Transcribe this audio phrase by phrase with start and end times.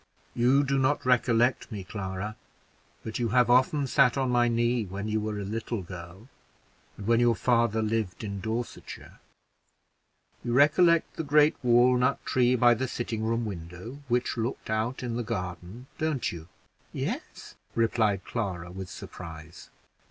[0.33, 2.35] You do not recollect me, Clara;
[3.03, 6.27] but you have often sat on my knee when you were a little girl
[6.97, 9.19] and when your father lived in Dorsetshire.
[10.43, 15.17] You recollect the great walnut tree by the sitting room window, which looked out in
[15.17, 16.47] the garden; don't you?"
[16.91, 19.69] "Yes," replied Clara, with surprise.